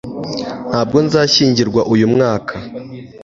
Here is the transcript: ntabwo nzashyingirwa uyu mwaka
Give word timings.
ntabwo 0.69 0.97
nzashyingirwa 1.05 1.81
uyu 1.93 2.05
mwaka 2.13 2.53